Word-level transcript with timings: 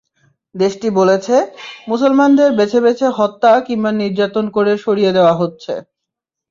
দেশটি 0.55 0.87
বলেছে, 0.99 1.35
মুসলমানদের 1.87 2.49
বেছে 2.59 2.79
বেছে 2.85 3.07
হত্যা 3.17 3.51
কিংবা 3.67 3.91
নির্যাতন 4.01 4.45
করে 4.55 4.71
সরিয়ে 4.85 5.15
দেওয়া 5.17 5.33
হচ্ছে। 5.35 5.73